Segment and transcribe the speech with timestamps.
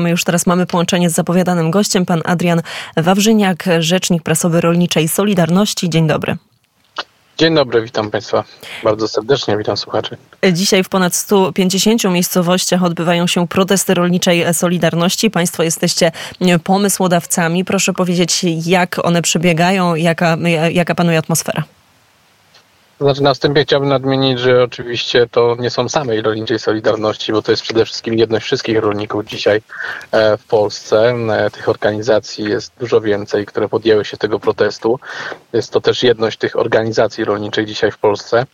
[0.00, 2.62] My już teraz mamy połączenie z zapowiadanym gościem, pan Adrian
[2.96, 5.90] Wawrzyniak, rzecznik prasowy Rolniczej Solidarności.
[5.90, 6.36] Dzień dobry.
[7.38, 8.44] Dzień dobry, witam Państwa
[8.84, 10.16] bardzo serdecznie, witam słuchaczy.
[10.52, 15.30] Dzisiaj w ponad 150 miejscowościach odbywają się protesty rolniczej Solidarności.
[15.30, 16.12] Państwo jesteście
[16.64, 17.64] pomysłodawcami.
[17.64, 20.36] Proszę powiedzieć, jak one przebiegają, jaka,
[20.72, 21.64] jaka panuje atmosfera?
[23.00, 27.52] Znaczy na wstępie chciałbym nadmienić, że oczywiście to nie są samej rolniczej Solidarności, bo to
[27.52, 29.62] jest przede wszystkim jedność wszystkich rolników dzisiaj
[30.12, 31.14] e, w Polsce.
[31.30, 34.98] E, tych organizacji jest dużo więcej, które podjęły się tego protestu.
[35.52, 38.46] Jest to też jedność tych organizacji rolniczych dzisiaj w Polsce.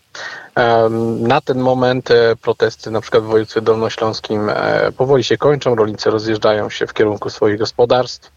[1.21, 4.51] Na ten moment e, protesty na przykład w województwie dolnośląskim
[4.97, 8.33] powoli się kończą, rolnicy rozjeżdżają się w kierunku swoich gospodarstw.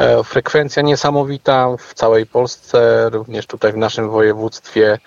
[0.00, 4.98] E, frekwencja niesamowita w całej Polsce, również tutaj w naszym województwie.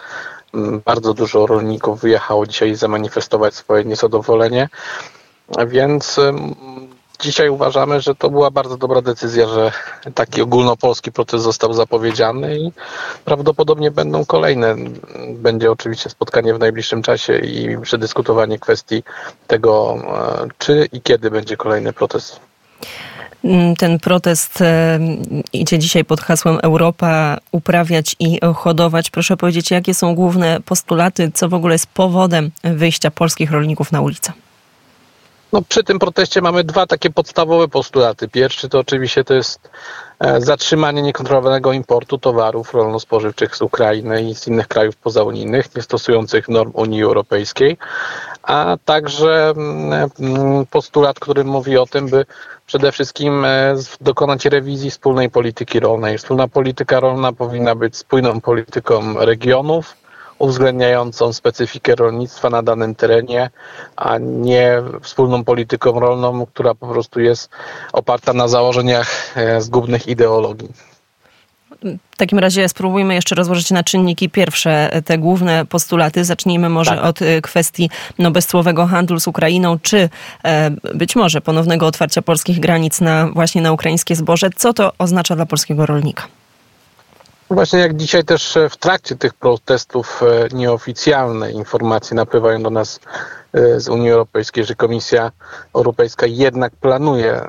[0.53, 4.69] Mm, bardzo dużo rolników wyjechało dzisiaj zamanifestować swoje niezadowolenie,
[5.67, 6.19] więc
[7.19, 9.71] dzisiaj uważamy, że to była bardzo dobra decyzja, że
[10.15, 12.71] taki ogólnopolski protest został zapowiedziany i
[13.25, 14.75] prawdopodobnie będą kolejne.
[15.29, 19.03] Będzie oczywiście spotkanie w najbliższym czasie i przedyskutowanie kwestii
[19.47, 19.95] tego,
[20.43, 22.39] e, czy i kiedy będzie kolejny protest.
[23.43, 24.99] Mm, ten protest e,
[25.53, 29.09] idzie dzisiaj pod hasłem Europa uprawiać i hodować.
[29.09, 34.01] Proszę powiedzieć, jakie są główne postulaty, co w ogóle jest powodem wyjścia polskich rolników na
[34.01, 34.33] ulicę?
[35.53, 38.27] No, przy tym proteście mamy dwa takie podstawowe postulaty.
[38.29, 39.69] Pierwszy to oczywiście to jest
[40.19, 46.71] e, zatrzymanie niekontrolowanego importu towarów rolno-spożywczych z Ukrainy i z innych krajów pozaunijnych, niestosujących norm
[46.73, 47.77] Unii Europejskiej,
[48.43, 52.25] a także mm, mm, postulat, który mówi o tym, by
[52.67, 56.17] przede wszystkim e, dokonać rewizji wspólnej polityki rolnej.
[56.17, 60.02] Wspólna polityka rolna powinna być spójną polityką regionów,
[60.43, 63.49] uwzględniającą specyfikę rolnictwa na danym terenie,
[63.95, 67.49] a nie wspólną polityką rolną, która po prostu jest
[67.93, 70.69] oparta na założeniach e, zgubnych ideologii.
[72.11, 76.25] W takim razie spróbujmy jeszcze rozłożyć na czynniki pierwsze te główne postulaty.
[76.25, 77.03] Zacznijmy może tak.
[77.03, 77.89] od e, kwestii
[78.19, 80.09] no, bezcłowego handlu z Ukrainą, czy
[80.43, 84.49] e, być może ponownego otwarcia polskich granic na właśnie na ukraińskie zboże.
[84.55, 86.27] Co to oznacza dla polskiego rolnika?
[87.53, 92.99] Właśnie jak dzisiaj też e, w trakcie tych protestów e, nieoficjalne informacje napływają do nas
[93.77, 95.31] z Unii Europejskiej, że Komisja
[95.75, 97.41] Europejska jednak planuje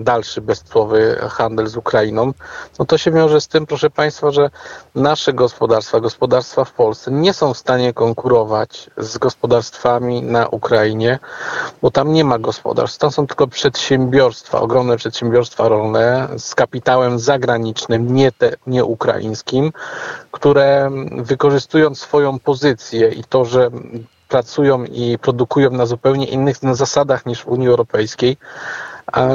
[0.00, 2.32] dalszy bezcłowy handel z Ukrainą,
[2.78, 4.50] no to się wiąże z tym, proszę Państwa, że
[4.94, 11.18] nasze gospodarstwa, gospodarstwa w Polsce nie są w stanie konkurować z gospodarstwami na Ukrainie,
[11.82, 18.14] bo tam nie ma gospodarstw, tam są tylko przedsiębiorstwa, ogromne przedsiębiorstwa rolne z kapitałem zagranicznym,
[18.14, 19.72] nie, te, nie ukraińskim
[20.30, 23.70] które wykorzystując swoją pozycję i to, że
[24.28, 28.36] pracują i produkują na zupełnie innych zasadach niż w Unii Europejskiej,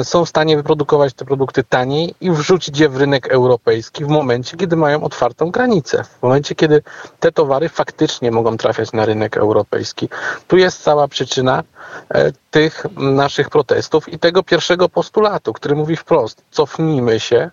[0.02, 4.56] są w stanie wyprodukować te produkty taniej i wrzucić je w rynek europejski w momencie,
[4.56, 6.82] kiedy mają otwartą granicę, w momencie, kiedy
[7.20, 10.08] te towary faktycznie mogą trafiać na rynek europejski.
[10.48, 11.62] Tu jest cała przyczyna
[12.08, 17.50] e, tych naszych protestów i tego pierwszego postulatu, który mówi wprost: cofnijmy się,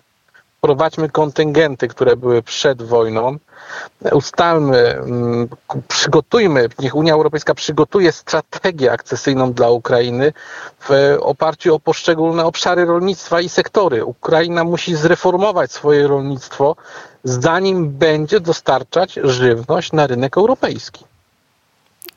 [0.61, 3.37] prowadźmy kontyngenty, które były przed wojną,
[4.11, 5.47] ustalmy, mm,
[5.87, 10.33] przygotujmy, niech Unia Europejska przygotuje strategię akcesyjną dla Ukrainy
[10.79, 14.05] w oparciu o poszczególne obszary rolnictwa i sektory.
[14.05, 16.75] Ukraina musi zreformować swoje rolnictwo,
[17.23, 21.05] zanim będzie dostarczać żywność na rynek europejski.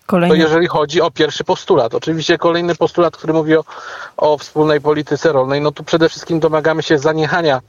[0.06, 0.36] Kolejny...
[0.36, 1.94] To jeżeli chodzi o pierwszy postulat.
[1.94, 3.64] Oczywiście kolejny postulat, który mówi o,
[4.16, 7.60] o wspólnej polityce rolnej, no tu przede wszystkim domagamy się zaniechania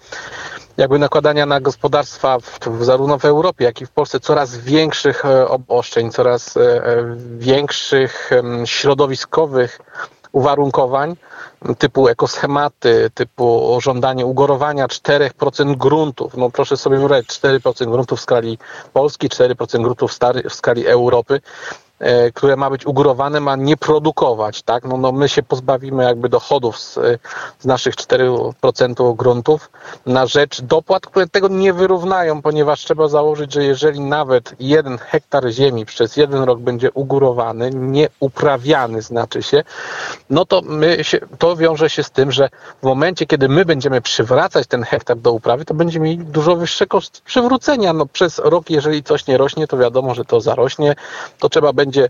[0.77, 5.47] jakby nakładania na gospodarstwa w, zarówno w Europie, jak i w Polsce coraz większych e,
[5.47, 8.29] obostrzeń, coraz e, e, większych
[8.65, 9.79] środowiskowych
[10.31, 11.15] uwarunkowań
[11.77, 16.37] typu ekoschematy, typu żądanie ugorowania 4% gruntów.
[16.37, 18.57] No proszę sobie wyobrazić, 4% gruntów w skali
[18.93, 20.11] Polski, 4% gruntów
[20.49, 21.41] w skali Europy.
[21.99, 24.85] E, które ma być ugórowane, ma nie produkować, tak?
[24.85, 26.99] No, no my się pozbawimy jakby dochodów z,
[27.59, 29.71] z naszych 4% gruntów
[30.05, 35.49] na rzecz dopłat, które tego nie wyrównają, ponieważ trzeba założyć, że jeżeli nawet jeden hektar
[35.49, 39.63] ziemi przez jeden rok będzie ugórowany, nie uprawiany znaczy się,
[40.29, 42.49] no to my się, to wiąże się z tym, że
[42.81, 46.87] w momencie, kiedy my będziemy przywracać ten hektar do uprawy, to będziemy mieli dużo wyższe
[46.87, 47.93] koszty przywrócenia.
[47.93, 50.95] No przez rok, jeżeli coś nie rośnie, to wiadomo, że to zarośnie,
[51.39, 52.09] to trzeba będzie będzie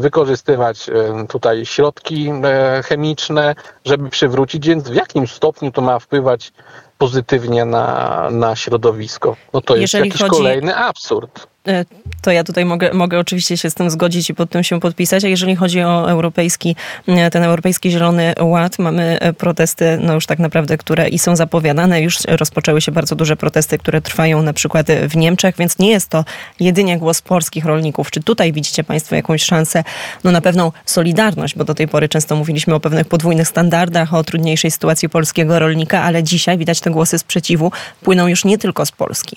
[0.00, 0.90] wykorzystywać
[1.28, 3.54] tutaj środki e, chemiczne,
[3.84, 6.52] żeby przywrócić, więc w jakim stopniu to ma wpływać
[6.98, 9.36] pozytywnie na, na środowisko.
[9.52, 10.30] No to jest jakiś chodzi...
[10.30, 11.51] kolejny absurd.
[11.68, 11.84] E,
[12.22, 15.24] to ja tutaj mogę, mogę oczywiście się z tym zgodzić i pod tym się podpisać.
[15.24, 16.76] A jeżeli chodzi o europejski,
[17.06, 21.36] e, ten europejski Zielony Ład, mamy e, protesty, no już tak naprawdę, które i są
[21.36, 22.02] zapowiadane.
[22.02, 26.08] Już rozpoczęły się bardzo duże protesty, które trwają na przykład w Niemczech, więc nie jest
[26.08, 26.24] to
[26.60, 28.10] jedynie głos polskich rolników.
[28.10, 29.84] Czy tutaj widzicie Państwo jakąś szansę
[30.24, 34.24] no na pewną solidarność, bo do tej pory często mówiliśmy o pewnych podwójnych standardach, o
[34.24, 37.72] trudniejszej sytuacji polskiego rolnika, ale dzisiaj widać te głosy sprzeciwu
[38.02, 39.36] płyną już nie tylko z Polski.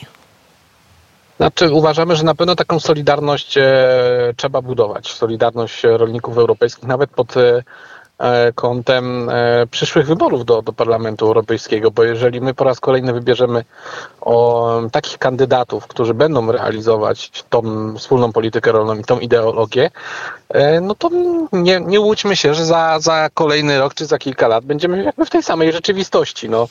[1.37, 3.63] Znaczy, uważamy, że na pewno taką solidarność e,
[4.37, 5.13] trzeba budować.
[5.13, 7.63] Solidarność rolników europejskich, nawet pod e,
[8.19, 9.31] e kątem
[9.71, 13.63] przyszłych wyborów do, do Parlamentu Europejskiego, bo jeżeli my po raz kolejny wybierzemy
[14.21, 17.61] o takich kandydatów, którzy będą realizować tą
[17.97, 19.91] wspólną politykę rolną i tą ideologię,
[20.81, 21.09] no to
[21.53, 25.25] nie, nie łudźmy się, że za, za kolejny rok czy za kilka lat będziemy jakby
[25.25, 26.49] w tej samej rzeczywistości.
[26.49, 26.67] No,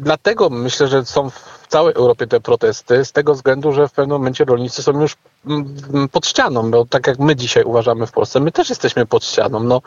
[0.00, 4.18] dlatego myślę, że są w całej Europie te protesty, z tego względu, że w pewnym
[4.18, 5.16] momencie rolnicy są już
[5.46, 9.24] mm, pod ścianą, bo tak jak my dzisiaj uważamy w Polsce, my też jesteśmy pod
[9.24, 9.60] ścianą.
[9.60, 9.82] No,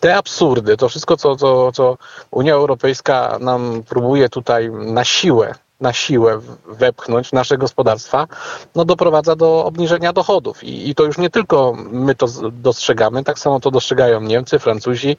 [0.00, 1.98] te absurdy, to wszystko, co, co, co
[2.30, 8.26] Unia Europejska nam próbuje tutaj na siłę na siłę wepchnąć w nasze gospodarstwa,
[8.74, 10.64] no doprowadza do obniżenia dochodów.
[10.64, 15.16] I, I, to już nie tylko my to dostrzegamy, tak samo to dostrzegają Niemcy, Francuzi,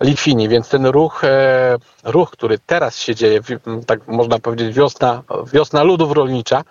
[0.00, 3.40] Litwini, więc ten ruch, e, ruch który teraz się dzieje,
[3.86, 5.22] tak można powiedzieć wiosna,
[5.52, 6.62] wiosna ludów rolnicza,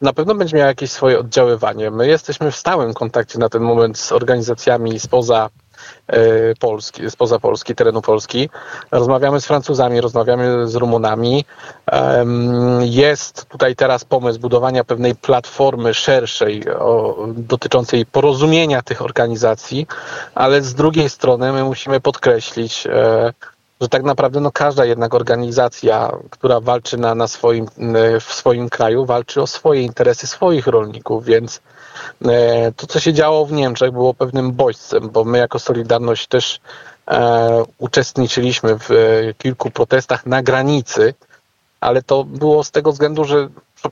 [0.00, 1.90] na pewno będzie miał jakieś swoje oddziaływanie.
[1.90, 5.50] My jesteśmy w stałym kontakcie na ten moment z organizacjami spoza
[6.60, 8.50] Polski, spoza Polski, terenu Polski.
[8.90, 11.44] Rozmawiamy z Francuzami, rozmawiamy z Rumunami.
[12.80, 19.86] Jest tutaj teraz pomysł budowania pewnej platformy szerszej o, dotyczącej porozumienia tych organizacji,
[20.34, 23.32] ale z drugiej strony my musimy podkreślić, e,
[23.82, 27.66] że tak naprawdę no, każda jednak organizacja, która walczy na, na swoim,
[28.20, 31.60] w swoim kraju, walczy o swoje interesy swoich rolników, więc
[32.28, 36.60] E, to, co się działo w Niemczech, było pewnym bodźcem, bo my jako Solidarność też
[37.10, 41.14] e, uczestniczyliśmy w e, kilku protestach na granicy,
[41.80, 43.48] ale to było z tego względu, że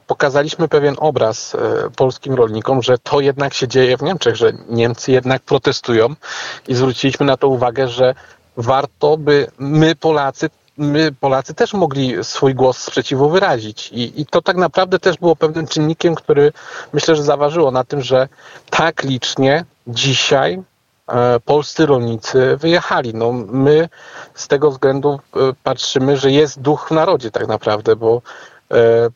[0.06, 1.56] pokazaliśmy pewien obraz
[1.96, 6.14] polskim rolnikom, że to jednak się dzieje w Niemczech, że Niemcy jednak protestują
[6.68, 8.14] i zwróciliśmy na to uwagę, że
[8.56, 10.50] warto by my Polacy
[10.80, 13.90] my Polacy też mogli swój głos sprzeciwu wyrazić.
[13.92, 16.52] I, I to tak naprawdę też było pewnym czynnikiem, który
[16.92, 18.28] myślę, że zaważyło na tym, że
[18.70, 20.62] tak licznie dzisiaj
[21.08, 23.14] e, polscy rolnicy wyjechali.
[23.14, 23.88] No, my
[24.34, 28.22] z tego względu e, patrzymy, że jest duch w narodzie tak naprawdę, bo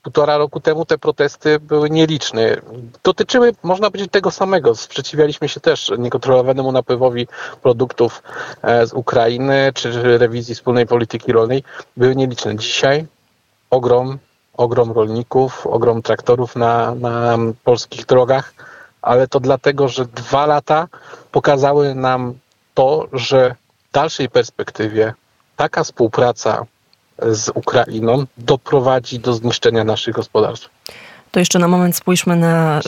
[0.03, 2.57] półtora roku temu te protesty były nieliczne.
[3.05, 4.75] Dotyczyły, można powiedzieć, tego samego.
[4.75, 7.27] Sprzeciwialiśmy się też niekontrolowanemu napływowi
[7.63, 8.23] produktów
[8.63, 11.63] e, z Ukrainy czy rewizji wspólnej polityki rolnej.
[11.97, 12.57] Były nieliczne.
[12.57, 13.07] Dzisiaj
[13.71, 14.19] ogrom,
[14.57, 18.55] ogrom rolników, ogrom traktorów na, na polskich drogach,
[19.03, 20.89] ale to dlatego, że dwa lata
[21.33, 22.35] pokazały nam
[22.75, 23.55] to, że
[23.91, 25.15] w dalszej perspektywie
[25.57, 26.67] taka współpraca
[27.23, 30.71] z Ukrainą doprowadzi do zniszczenia naszych gospodarstw.
[31.35, 32.81] To jeszcze na moment spójrzmy na,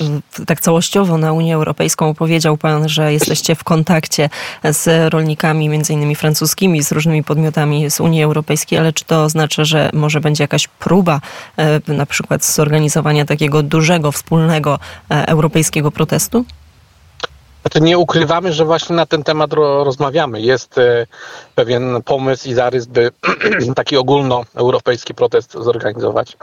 [0.47, 2.15] tak całościowo na Unię Europejską.
[2.15, 4.31] Powiedział Pan, że jesteście w kontakcie
[4.65, 9.65] z rolnikami, między innymi francuskimi, z różnymi podmiotami z Unii Europejskiej, ale czy to oznacza,
[9.65, 11.21] że może będzie jakaś próba
[11.57, 14.79] e, na przykład zorganizowania takiego dużego, wspólnego
[15.11, 16.45] e, europejskiego protestu?
[17.67, 20.41] Znaczy nie ukrywamy, że właśnie na ten temat rozmawiamy.
[20.41, 21.07] Jest e,
[21.55, 23.11] pewien pomysł i zarys, by
[23.75, 26.37] taki ogólnoeuropejski protest zorganizować,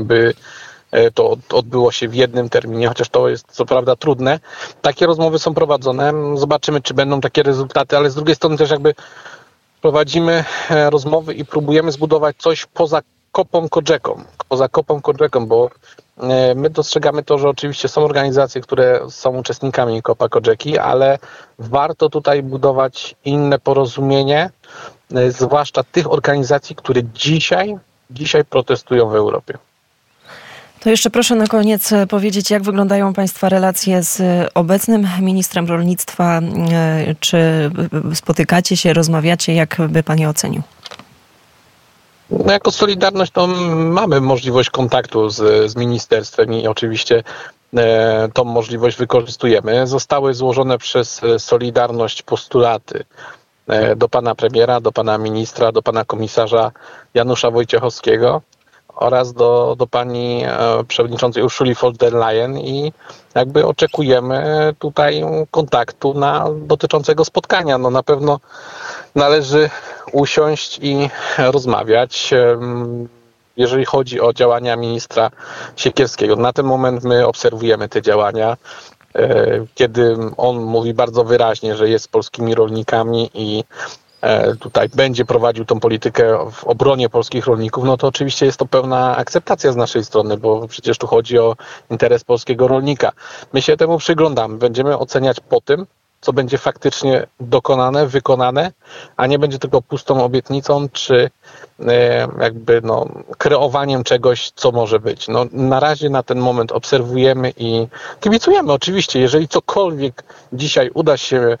[0.00, 0.34] by
[0.90, 4.40] e, to odbyło się w jednym terminie, chociaż to jest co prawda trudne.
[4.82, 6.12] Takie rozmowy są prowadzone.
[6.34, 8.94] Zobaczymy, czy będą takie rezultaty, ale z drugiej strony też jakby
[9.80, 13.02] prowadzimy e, rozmowy i próbujemy zbudować coś poza
[13.32, 15.70] kopą kodżeką, poza kopą kodżeką, bo
[16.22, 21.18] E, my dostrzegamy to, że oczywiście są organizacje, które są uczestnikami Kopa Kodżeki, ale
[21.58, 24.50] warto tutaj budować inne porozumienie,
[25.14, 27.76] e, zwłaszcza tych organizacji, które dzisiaj,
[28.10, 29.58] dzisiaj protestują w Europie.
[30.80, 34.22] To jeszcze proszę na koniec e, powiedzieć, jak wyglądają Państwa relacje z
[34.54, 36.40] obecnym ministrem rolnictwa?
[37.20, 37.70] Czy
[38.14, 39.54] spotykacie się, rozmawiacie?
[39.54, 40.62] Jak by Pan je ocenił?
[42.38, 43.46] No jako Solidarność to
[43.76, 47.22] mamy możliwość kontaktu z, z ministerstwem i oczywiście
[47.76, 49.86] e, tą możliwość wykorzystujemy.
[49.86, 53.04] Zostały złożone przez Solidarność postulaty
[53.68, 56.72] e, do pana premiera, do pana ministra, do pana komisarza
[57.14, 58.42] Janusza Wojciechowskiego
[58.94, 62.92] oraz do, do pani e, przewodniczącej Urszuli von der Leyen i
[63.34, 67.78] jakby oczekujemy tutaj kontaktu na, dotyczącego spotkania.
[67.78, 68.40] No na pewno
[69.14, 69.70] należy
[70.12, 72.34] usiąść i rozmawiać.
[73.56, 75.30] jeżeli chodzi o działania ministra
[75.76, 76.36] Siekierskiego.
[76.36, 78.56] Na ten moment my obserwujemy te działania,
[79.14, 83.64] e, kiedy on mówi bardzo wyraźnie, że jest polskimi rolnikami i
[84.20, 88.66] e, tutaj będzie prowadził tą politykę w obronie polskich rolników, no to oczywiście jest to
[88.66, 91.56] pełna akceptacja z naszej strony, bo przecież tu chodzi o
[91.90, 93.12] interes polskiego rolnika.
[93.52, 95.86] My się temu przyglądamy, będziemy oceniać po tym,
[96.22, 98.72] co będzie faktycznie dokonane, wykonane,
[99.16, 101.30] a nie będzie tylko pustą obietnicą, czy
[101.80, 103.06] e, jakby no,
[103.38, 105.28] kreowaniem czegoś, co może być.
[105.28, 107.86] No, na razie na ten moment obserwujemy i
[108.20, 109.20] kibicujemy oczywiście.
[109.20, 111.56] Jeżeli cokolwiek dzisiaj uda się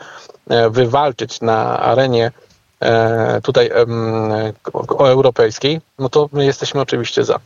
[0.50, 2.32] e, wywalczyć na arenie
[2.80, 3.70] e, tutaj
[4.98, 7.38] europejskiej, no to my jesteśmy oczywiście za.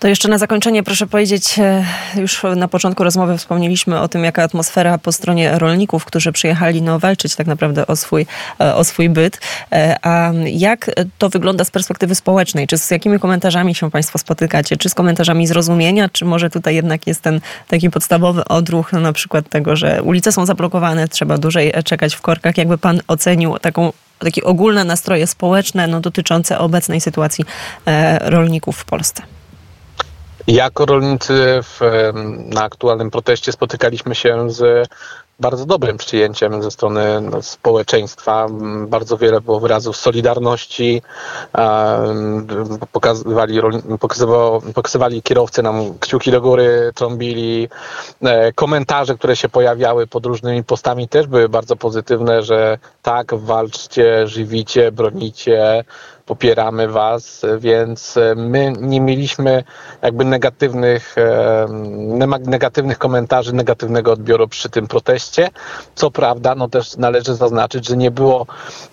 [0.00, 1.84] To jeszcze na zakończenie proszę powiedzieć, e,
[2.16, 6.98] już na początku rozmowy wspomnieliśmy o tym, jaka atmosfera po stronie rolników, którzy przyjechali no,
[6.98, 8.26] walczyć tak naprawdę o swój,
[8.60, 9.40] e, o swój byt.
[9.72, 12.66] E, a jak to wygląda z perspektywy społecznej?
[12.66, 14.76] Czy z jakimi komentarzami się Państwo spotykacie?
[14.76, 19.12] Czy z komentarzami zrozumienia, czy może tutaj jednak jest ten taki podstawowy odruch, no, na
[19.12, 22.58] przykład tego, że ulice są zablokowane, trzeba dłużej czekać w korkach?
[22.58, 27.44] Jakby Pan ocenił taką takie ogólne nastroje społeczne no, dotyczące obecnej sytuacji
[28.20, 29.37] rolników w Polsce?
[30.48, 31.80] Jako rolnicy w,
[32.54, 34.88] na aktualnym proteście spotykaliśmy się z
[35.40, 38.46] bardzo dobrym przyjęciem ze strony no, społeczeństwa.
[38.86, 41.02] Bardzo wiele było wyrazów solidarności.
[42.92, 43.60] Pokazywali,
[44.74, 47.68] pokazywali kierowcy nam kciuki do góry, trąbili.
[48.22, 54.26] E, komentarze, które się pojawiały pod różnymi postami też były bardzo pozytywne, że tak, walczcie,
[54.28, 55.84] żywicie, bronicie,
[56.28, 59.64] popieramy Was, więc my nie mieliśmy
[60.02, 61.16] jakby negatywnych,
[62.44, 65.50] negatywnych komentarzy, negatywnego odbioru przy tym proteście.
[65.94, 68.46] Co prawda, no też należy zaznaczyć, że nie było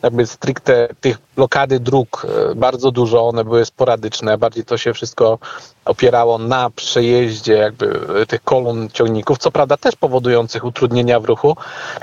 [0.04, 5.40] jakby stricte tych blokady dróg e, bardzo dużo, one były sporadyczne, bardziej to się wszystko
[5.86, 11.58] opierało na przejeździe jakby tych kolumn ciągników, co prawda też powodujących utrudnienia w ruchu,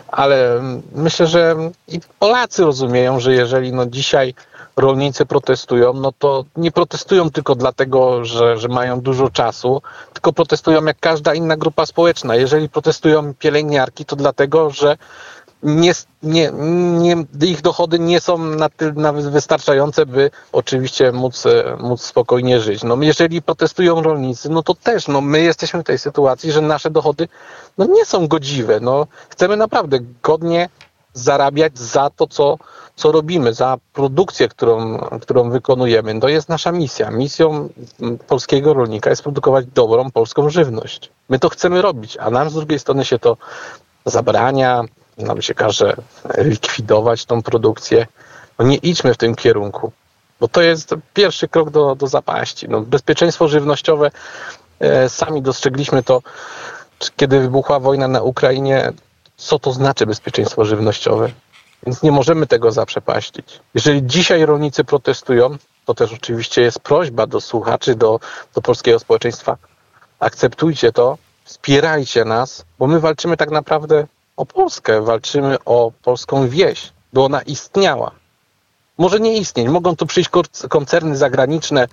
[0.09, 0.61] ale
[0.95, 1.57] myślę, że
[1.89, 4.35] i Polacy rozumieją, że jeżeli no dzisiaj
[4.77, 10.85] rolnicy protestują, no to nie protestują tylko dlatego, że, że mają dużo czasu, tylko protestują
[10.85, 12.35] jak każda inna grupa społeczna.
[12.37, 14.97] Jeżeli protestują pielęgniarki, to dlatego, że
[15.63, 16.51] nie, nie,
[16.99, 21.45] nie, ich dochody nie są na tyle wystarczające, by oczywiście móc,
[21.79, 22.85] móc spokojnie żyć.
[22.85, 26.91] No, jeżeli protestują rolnicy, no to też no, my jesteśmy w tej sytuacji, że nasze
[26.91, 27.29] dochody
[27.79, 28.81] no, nie są godziwe.
[28.81, 30.69] No, chcemy naprawdę godnie
[31.15, 32.57] zarabiać za to, co,
[32.97, 36.21] co robimy, za produkcję, którą, którą wykonujemy.
[36.21, 37.11] To jest nasza misja.
[37.11, 37.69] Misją
[38.29, 41.11] polskiego rolnika jest produkować dobrą polską żywność.
[41.29, 43.37] My to chcemy robić, a nam z drugiej strony się to
[44.05, 44.85] zabrania,
[45.19, 45.97] nam się każe
[46.39, 48.07] likwidować tą produkcję.
[48.59, 49.93] No nie idźmy w tym kierunku,
[50.41, 52.69] bo to jest pierwszy krok do, do zapaści.
[52.69, 54.11] No, bezpieczeństwo żywnościowe,
[54.81, 56.23] e, sami dostrzegliśmy to,
[57.17, 58.93] kiedy wybuchła wojna na Ukrainie,
[59.37, 61.31] co to znaczy bezpieczeństwo żywnościowe.
[61.87, 63.61] Więc nie możemy tego zaprzepaścić.
[63.75, 68.21] Jeżeli dzisiaj rolnicy protestują, to też oczywiście jest prośba do słuchaczy, do,
[68.55, 69.57] do polskiego społeczeństwa.
[70.21, 76.93] Akceptujcie to, wspierajcie nas, bo my walczymy tak naprawdę o Polskę, walczymy o polską wieś,
[77.13, 78.11] by ona istniała.
[78.99, 80.31] Może nie istnieć, mogą tu przyjść
[80.69, 81.89] koncerny zagraniczne,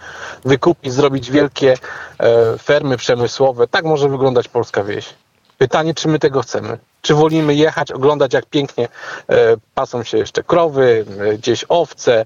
[0.46, 1.74] wykupić, zrobić wielkie
[2.20, 3.68] e, fermy przemysłowe.
[3.68, 5.14] Tak może wyglądać polska wieś.
[5.58, 6.78] Pytanie, czy my tego chcemy?
[7.02, 8.88] Czy wolimy jechać, oglądać, jak pięknie
[9.30, 9.36] e,
[9.76, 12.26] pasą się jeszcze krowy, e, gdzieś owce,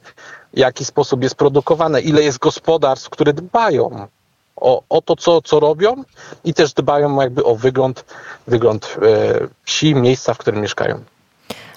[0.54, 4.08] w jaki sposób jest produkowane, ile jest gospodarstw, które dbają
[4.56, 6.04] o, o to, co, co robią?
[6.44, 8.06] I też dbają jakby o wygląd,
[8.48, 11.00] wygląd e, wsi, miejsca, w którym mieszkają.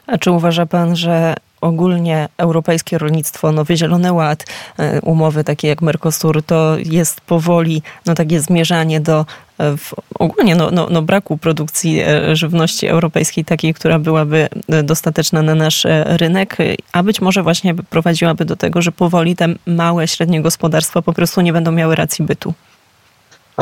[0.07, 4.45] A czy uważa pan, że ogólnie europejskie rolnictwo, Nowy Zielony Ład,
[4.79, 9.27] e, umowy takie jak Mercosur, to jest powoli no, takie zmierzanie do
[9.61, 9.77] e,
[10.19, 14.49] ogólnie no, no, no, braku produkcji e, żywności europejskiej, takiej, która byłaby
[14.83, 16.57] dostateczna na nasz rynek,
[16.93, 21.41] a być może właśnie prowadziłaby do tego, że powoli te małe, średnie gospodarstwa po prostu
[21.41, 22.55] nie będą miały racji bytu.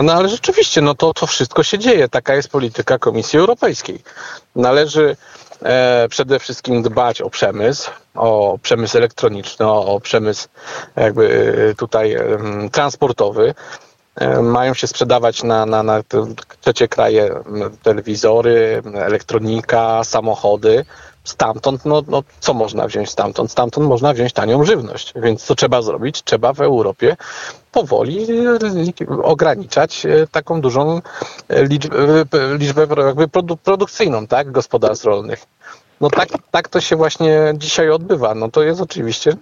[0.03, 2.09] No ale rzeczywiście, no to, to wszystko się dzieje.
[2.09, 4.03] Taka jest polityka Komisji Europejskiej.
[4.57, 5.17] Należy
[6.09, 10.49] przede wszystkim dbać o przemysł, o przemysł elektroniczny, o, przemysł
[10.97, 12.39] jakby e, tutaj e,
[12.73, 13.55] transportowy.
[14.17, 16.03] E, mają się sprzedawać na, na, na
[16.61, 17.31] trzecie kraje
[17.83, 20.85] telewizory, elektronika, samochody
[21.25, 23.51] stamtąd, no, no co można wziąć stamtąd?
[23.51, 25.13] Stamtąd można wziąć tanią żywność.
[25.17, 26.23] Więc co trzeba zrobić?
[26.23, 27.17] Trzeba w Europie
[27.75, 28.27] powoli
[29.23, 31.01] ograniczać e, taką dużą
[31.49, 31.97] e, liczbę,
[32.33, 35.47] e, liczbę jakby produ produkcyjną tak, gospodarstw rolnych.
[36.01, 38.35] No tak, tak to się właśnie dzisiaj odbywa.
[38.35, 39.37] No to jest oczywiście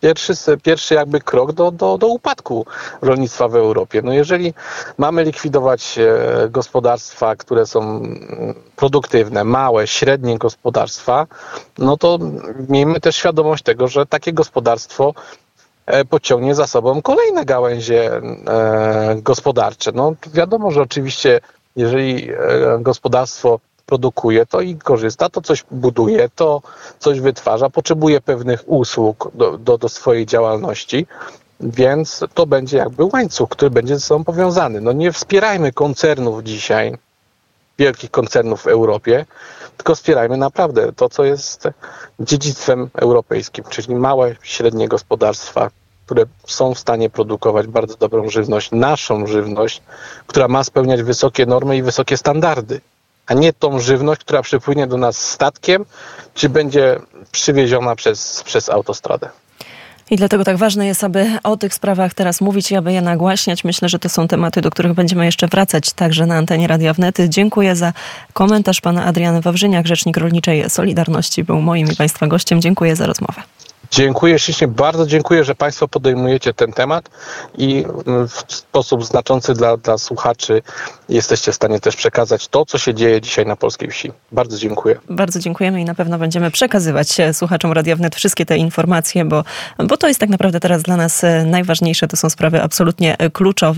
[0.00, 2.66] pierwszy, pierwszy jakby krok do, do, do upadku
[3.02, 4.02] rolnictwa w Europie.
[4.04, 4.54] No jeżeli
[4.98, 11.26] mamy likwidować e, gospodarstwa, które są mm, produktywne, małe, średnie gospodarstwa,
[11.78, 12.18] no to
[12.68, 15.47] miejmy też świadomość tego, że takie gospodarstwo e,
[16.10, 18.20] pociągnie za sobą kolejne gałęzie e,
[19.22, 19.92] gospodarcze.
[19.94, 21.40] No wiadomo, że oczywiście
[21.76, 22.28] jeżeli
[22.80, 26.62] gospodarstwo produkuje, to i korzysta, to coś buduje, to
[26.98, 31.06] coś wytwarza, potrzebuje pewnych usług do, do, do swojej działalności.
[31.60, 34.80] Więc to będzie jakby łańcuch, który będzie ze sobą powiązany.
[34.80, 36.94] No nie wspierajmy koncernów dzisiaj,
[37.78, 39.26] wielkich koncernów w Europie,
[39.76, 41.68] tylko wspierajmy naprawdę to, co jest
[42.20, 45.70] dziedzictwem europejskim, czyli małe, średnie gospodarstwa,
[46.06, 49.82] które są w stanie produkować bardzo dobrą żywność, naszą żywność,
[50.26, 52.80] która ma spełniać wysokie normy i wysokie standardy
[53.28, 55.84] a nie tą żywność, która przypłynie do nas statkiem,
[56.34, 57.00] czy będzie
[57.32, 59.28] przywieziona przez, przez autostradę.
[60.10, 63.64] I dlatego tak ważne jest, aby o tych sprawach teraz mówić i aby je nagłaśniać.
[63.64, 67.28] Myślę, że to są tematy, do których będziemy jeszcze wracać także na antenie Radia Wnety.
[67.28, 67.92] Dziękuję za
[68.32, 72.60] komentarz pana Adrian Wawrzyniak, rzecznik Rolniczej Solidarności, był moim i państwa gościem.
[72.60, 73.42] Dziękuję za rozmowę.
[73.90, 77.10] Dziękuję ślicznie, bardzo dziękuję, że Państwo podejmujecie ten temat
[77.58, 80.62] i mm, w sposób znaczący dla, dla słuchaczy
[81.08, 84.12] jesteście w stanie też przekazać to, co się dzieje dzisiaj na polskiej wsi.
[84.32, 84.98] Bardzo dziękuję.
[85.10, 89.44] Bardzo dziękujemy i na pewno będziemy przekazywać e, słuchaczom Radia Wnet wszystkie te informacje, bo,
[89.84, 92.08] bo to jest tak naprawdę teraz dla nas e, najważniejsze.
[92.08, 93.68] To są sprawy absolutnie e, kluczowe.